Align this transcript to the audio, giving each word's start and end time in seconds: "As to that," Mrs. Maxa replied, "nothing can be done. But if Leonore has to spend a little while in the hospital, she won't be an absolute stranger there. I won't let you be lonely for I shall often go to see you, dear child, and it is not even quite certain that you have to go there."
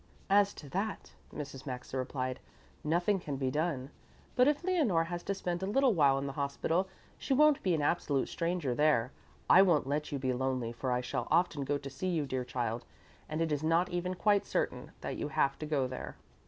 "As 0.31 0.55
to 0.55 0.67
that," 0.69 1.11
Mrs. 1.31 1.67
Maxa 1.67 1.95
replied, 1.95 2.39
"nothing 2.83 3.19
can 3.19 3.35
be 3.37 3.51
done. 3.51 3.91
But 4.35 4.47
if 4.47 4.63
Leonore 4.63 5.03
has 5.03 5.21
to 5.21 5.35
spend 5.35 5.61
a 5.61 5.67
little 5.67 5.93
while 5.93 6.17
in 6.17 6.25
the 6.25 6.33
hospital, 6.33 6.87
she 7.19 7.35
won't 7.35 7.61
be 7.61 7.75
an 7.75 7.83
absolute 7.83 8.27
stranger 8.27 8.73
there. 8.73 9.11
I 9.47 9.61
won't 9.61 9.85
let 9.85 10.11
you 10.11 10.17
be 10.17 10.33
lonely 10.33 10.71
for 10.71 10.91
I 10.91 11.01
shall 11.01 11.27
often 11.29 11.63
go 11.63 11.77
to 11.77 11.89
see 11.91 12.09
you, 12.09 12.25
dear 12.25 12.43
child, 12.43 12.83
and 13.29 13.41
it 13.41 13.51
is 13.51 13.61
not 13.61 13.89
even 13.89 14.15
quite 14.15 14.43
certain 14.47 14.89
that 15.01 15.17
you 15.17 15.27
have 15.27 15.59
to 15.59 15.67
go 15.67 15.85
there." 15.85 16.15